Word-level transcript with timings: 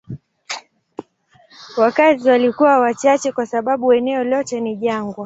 Wakazi 1.77 2.29
walikuwa 2.29 2.79
wachache 2.79 3.31
kwa 3.31 3.45
sababu 3.45 3.93
eneo 3.93 4.23
lote 4.23 4.61
ni 4.61 4.75
jangwa. 4.75 5.15